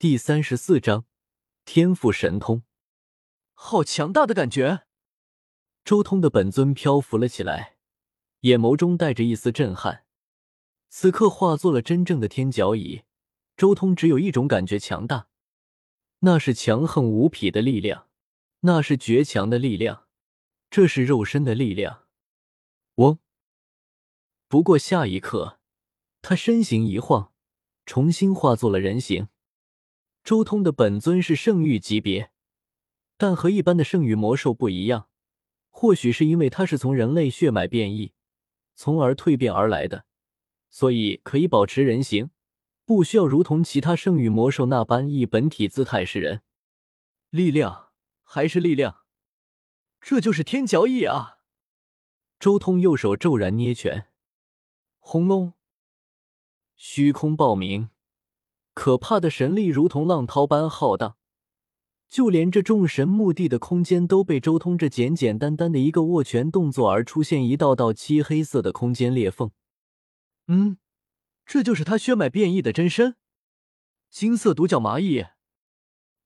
[0.00, 1.06] 第三十四章
[1.64, 2.62] 天赋神通，
[3.52, 4.86] 好强大的感觉！
[5.84, 7.78] 周通的本尊漂浮了起来，
[8.42, 10.04] 眼眸中带着一丝震撼。
[10.88, 13.02] 此刻化作了真正的天角蚁，
[13.56, 15.26] 周通只有一种感觉：强大，
[16.20, 18.06] 那是强横无匹的力量，
[18.60, 20.06] 那是绝强的力量，
[20.70, 22.06] 这是肉身的力量。
[22.94, 23.18] 嗡！
[24.46, 25.58] 不过下一刻，
[26.22, 27.32] 他身形一晃，
[27.84, 29.26] 重新化作了人形。
[30.28, 32.30] 周通的本尊是圣域级别，
[33.16, 35.08] 但和一般的圣域魔兽不一样。
[35.70, 38.12] 或许是因为他是从人类血脉变异，
[38.74, 40.04] 从而蜕变而来的，
[40.68, 42.28] 所以可以保持人形，
[42.84, 46.42] 不需要如同其他圣域魔兽那般以本体姿态示人。
[47.30, 47.88] 力量
[48.22, 49.06] 还是力量，
[49.98, 51.38] 这就是天角翼啊！
[52.38, 54.08] 周通右手骤然捏拳，
[54.98, 55.54] 轰隆，
[56.76, 57.88] 虚空爆鸣。
[58.78, 61.16] 可怕的神力如同浪涛般浩荡，
[62.08, 69.50] 就连这众神墓地的空间都被周通这简简单单的一个握拳动作而出现一道道漆黑色的空间裂缝。
[70.46, 70.78] 嗯，
[71.44, 73.16] 这就是他血脉变异的真身——
[74.10, 75.26] 金色独角蚂蚁。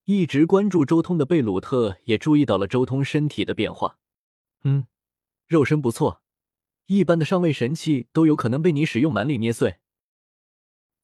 [0.05, 3.97] 一直关注周通的贝鲁特也注意到了周通身体的变化。
[4.64, 4.87] 嗯，
[5.47, 6.20] 肉身不错，
[6.84, 9.78] 一般的上位神器都有可能被你使用蛮力捏碎。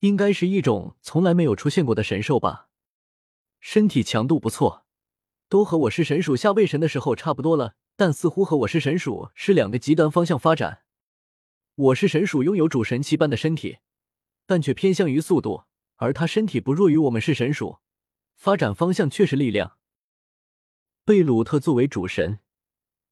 [0.01, 2.69] 应该是一种从来没有出现过的神兽吧，
[3.59, 4.87] 身体强度不错，
[5.49, 10.83] 都和我是神属下位神的时候差不多了，但似乎和我是神属是两个极端方向发展。
[11.75, 13.79] 我是神属拥有主神器般的身体，
[14.47, 15.65] 但却偏向于速度，
[15.97, 17.79] 而他身体不弱于我们是神属，
[18.37, 19.79] 发展方向却是力量。
[21.05, 22.39] 贝鲁特作为主神，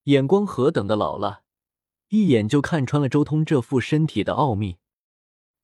[0.04, 1.42] 眼光何等的老辣，
[2.10, 4.78] 一眼就看穿了周通这副身体的奥秘。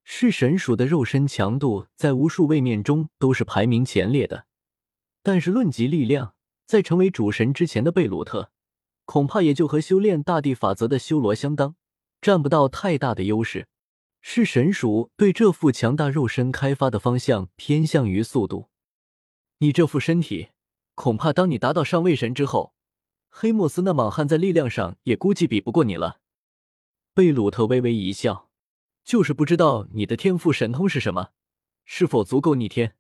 [0.05, 4.47] 是神鼠的肉身强度在无数位面中都是排名前列的，
[5.23, 6.35] 但是论及力量，
[6.67, 8.51] 在成为主神之前的贝鲁特，
[9.05, 11.77] 恐怕也就和修炼大地法则的修罗相当，
[12.21, 13.69] 占不到太大的优势。
[14.21, 18.69] 是神鼠对这副强大肉身开发的方向偏向于速度。
[19.59, 20.51] 你这副身体，
[20.95, 22.75] 恐怕当你达到上位神之后，
[23.29, 26.21] 黑莫斯那莽汉在力量上也估计比不过你了。
[27.15, 28.52] 贝鲁特微微一笑。
[29.05, 31.31] 就是不知道你的天赋神通是什么，
[31.85, 32.97] 是否足够逆天？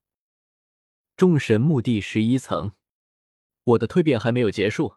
[1.16, 2.72] 众神墓地十一层，
[3.64, 4.96] 我的蜕变还没有结束。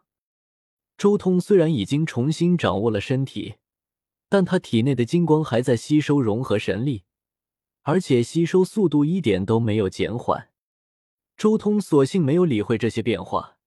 [0.98, 3.56] 周通虽然已经重新掌握了身体，
[4.28, 7.04] 但他体内的金光还在吸收融合神力，
[7.82, 10.50] 而且吸收速度一点都没有减缓。
[11.36, 13.58] 周通索性没有理会这些变化，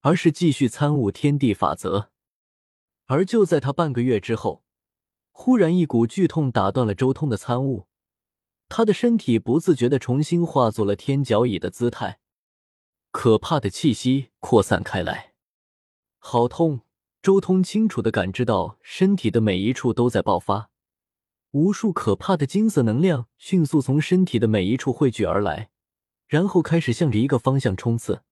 [0.00, 2.10] 而是继续参悟天地法则。
[3.06, 4.64] 而就在他半个月之后。
[5.42, 7.86] 忽然，一股剧痛打断了周通的参悟，
[8.68, 12.20] 他的身体不自觉的重新化作了天角蚁的姿态，
[13.10, 15.32] 可怕的气息扩散开来，
[16.18, 16.82] 好痛！
[17.22, 20.68] 周通清楚的感知到身体的每一处都在爆发，
[21.52, 25.70] 无数可怕的金色能量迅速从身体的每一处汇聚而来，
[26.28, 28.24] 然后开始向着一个方向冲刺，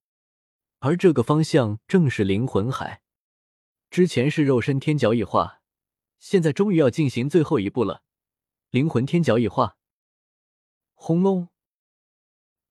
[0.81, 3.01] 而这个方向正是灵魂海。
[3.89, 5.58] 之前是肉身天角蚁化。
[6.19, 8.03] 现在终于要进行最后一步了，
[8.71, 9.77] 灵魂天角蚁化。
[10.95, 11.49] 轰隆！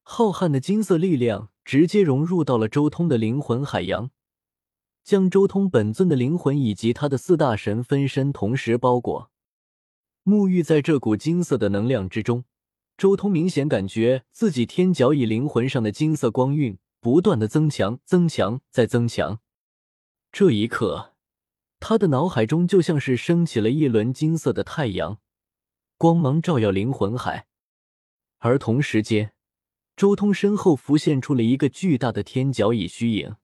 [0.03, 4.12] 浩瀚的金色力量直接融入到了周通的灵魂海洋，
[5.03, 9.31] 将周通本尊的灵魂以及他的四大神分身同时包裹。
[10.24, 12.44] 沐浴在这股金色的能量之中，
[12.97, 19.40] 周通明显感觉自己天角以灵魂上的金色光晕不断的增强、增强、再增强。
[20.31, 21.16] 这一刻。
[21.79, 25.19] 他的脑海中就像是升起了一轮金色的太阳，
[25.97, 27.47] 光芒照耀灵魂海。
[28.39, 29.33] 而同时间，
[29.95, 33.35] 周通身后浮现出了一个巨大的天角蚁虚影，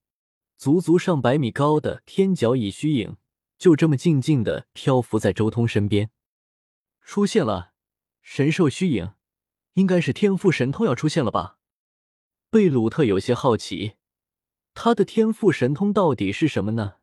[0.58, 3.18] 足足上百米高的天角蚁虚影
[3.58, 6.10] 就这么静静的漂浮在周通身边。
[7.02, 7.74] 出现了
[8.22, 9.14] 神兽虚影，
[9.74, 11.58] 应该是天赋神通要出现了吧？
[12.50, 13.94] 贝鲁特有些好奇，
[14.74, 16.96] 他的天赋神通到底是什么呢？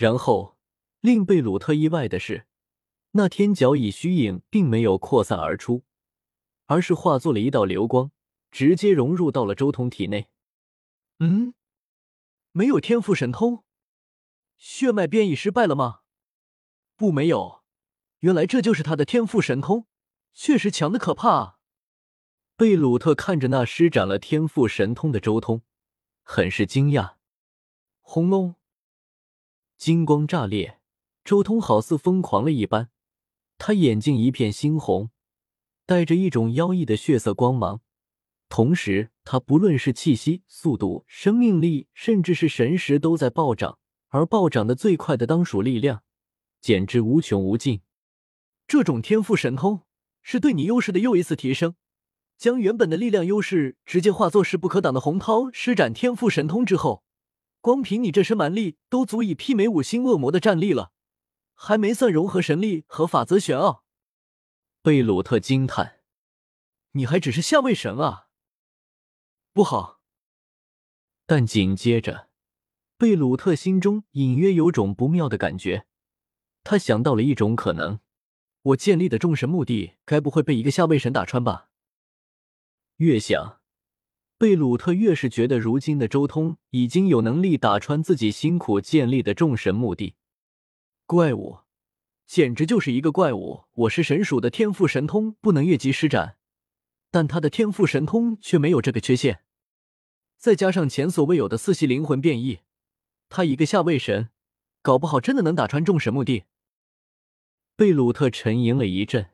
[0.00, 0.56] 然后，
[1.00, 2.46] 令贝鲁特意外的是，
[3.10, 5.84] 那天角蚁虚影并没有扩散而出，
[6.64, 8.10] 而是化作了一道流光，
[8.50, 10.30] 直接融入到了周通体内。
[11.18, 11.52] 嗯，
[12.52, 13.62] 没有天赋神通，
[14.56, 16.00] 血脉变异失败了吗？
[16.96, 17.62] 不，没有。
[18.20, 19.86] 原来这就是他的天赋神通，
[20.32, 21.58] 确实强的可怕啊！
[22.56, 25.60] 贝鲁特看着那施展了天赋神通的周通，
[26.22, 27.16] 很是惊讶。
[28.00, 28.54] 轰隆！
[29.80, 30.78] 金光炸裂，
[31.24, 32.90] 周通好似疯狂了一般，
[33.56, 35.08] 他眼睛一片猩红，
[35.86, 37.80] 带着一种妖异的血色光芒，
[38.50, 43.78] 同时，他不论是气息、速度、生命力，甚至是神识，都在暴涨，
[44.08, 46.02] 而暴涨的最快的当属力量，
[46.60, 47.80] 简直无穷无尽。
[48.66, 49.80] 这种天赋神通
[50.20, 51.74] 是对你优势的又一次提升，
[52.36, 55.50] 将原本的力量优势直接化作势不可挡的洪涛。
[55.50, 57.02] 施展天赋神通之后，
[57.60, 60.92] 光凭你这身蛮力，都足以媲美五星恶魔的战力了，
[61.54, 63.84] 还没算融合神力和法则玄奥。
[64.82, 66.00] 贝鲁特惊叹
[66.92, 68.28] ：“你还只是下位神啊！”
[69.52, 70.00] 不好！
[71.26, 72.30] 但紧接着，
[72.96, 75.86] 贝鲁特心中隐约有种不妙的感觉。
[76.64, 78.00] 他想到了一种可能：
[78.62, 81.68] 我建立的众神墓地，该不会被一个下位神打穿吧？
[82.96, 83.59] 越想，
[84.40, 90.14] 贝鲁特越是觉得，如今的周通已经有能力打穿自己辛苦建立的众神墓地。
[91.04, 91.58] 怪物，
[92.26, 93.64] 简直就是一个怪物！
[93.70, 96.38] 我是神属的天赋神通，不能越级施展。
[97.10, 99.42] 但他的天赋神通却没有这个缺陷，
[100.38, 102.60] 再加上前所未有的四系灵魂变异，
[103.28, 104.30] 他一个下位神，
[104.80, 106.44] 搞不好真的能打穿众神墓地。
[107.76, 109.32] 贝鲁特沉吟了一阵，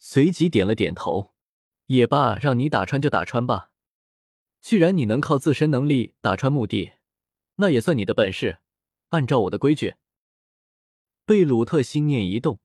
[0.00, 1.32] 随即点了点头
[1.86, 3.70] ：“也罢，让你打穿就打穿吧。
[4.64, 6.92] 既然你能靠自身能力打穿墓地，
[7.56, 8.60] 那也算你的本事。
[9.10, 9.96] 按照我的规矩。”
[11.26, 12.58] 贝鲁特心念一动，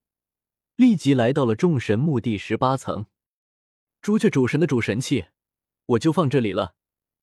[0.77, 3.07] 立即来到了众神墓地十八层。
[4.01, 5.25] 朱雀主神的主神器，
[5.87, 6.73] 我就放这里了，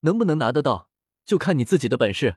[0.01, 0.91] 能不能拿得到，
[1.25, 2.35] 就看你自己的本事。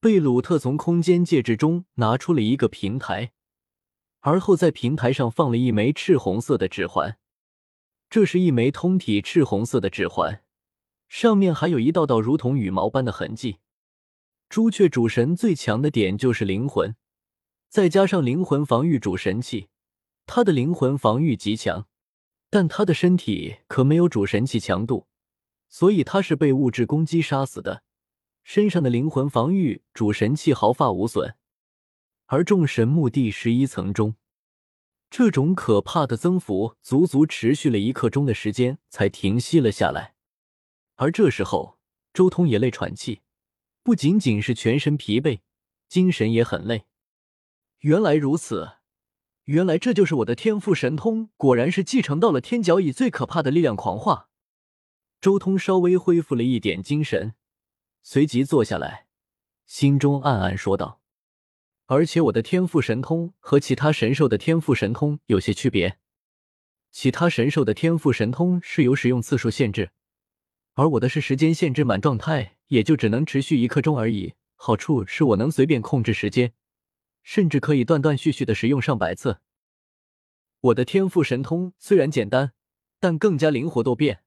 [0.00, 3.34] 贝鲁特从空间戒指中拿出了一个平台，
[4.20, 7.18] 而后在平台上放了一枚赤红色的指环。
[8.08, 10.42] 这是一枚通体赤红色的指环，
[11.14, 13.58] 上面还有一道道如同羽毛般的痕迹。
[14.48, 16.96] 朱雀主神最强的点就是灵魂，
[17.68, 19.68] 再加上灵魂防御主神器，
[20.26, 21.86] 他的灵魂防御极强。
[22.50, 25.06] 但他的身体可没有主神器强度，
[25.68, 27.84] 所以他是被物质攻击杀死的。
[28.42, 31.36] 身上的灵魂防御主神器毫发无损。
[32.26, 34.16] 而众神墓地十一层中，
[35.08, 40.13] 这种可怕的增幅足足持续了一刻钟的时间才停息了下来。
[40.96, 41.78] 而这时候，
[42.12, 43.22] 周通也累喘气，
[43.82, 45.40] 不仅仅是全身疲惫，
[45.88, 46.86] 精神也很累。
[47.80, 48.76] 原来如此。
[49.44, 54.30] 原来这就是我的天赋神通，果然是继承到了天角以最可怕的力量狂化。
[55.20, 57.34] 周通稍微恢复了一点精神，
[58.02, 59.06] 随即坐下来，
[59.66, 61.02] 心中暗暗说道
[61.84, 65.98] ：“而且我的天赋神通和其他神兽的天赋神通有些区别。
[66.90, 69.90] 其他神兽的天赋神通是有使用次数限制，
[70.74, 74.34] 而我的是时间限制满状态，也就只能持续一刻钟而已。
[74.56, 76.52] 好处是我能随便控制时间。”
[77.22, 79.38] 甚至可以断断续续的使用上百次。
[80.60, 82.52] 我的天赋神通虽然简单，
[83.00, 84.23] 但更加灵活多变。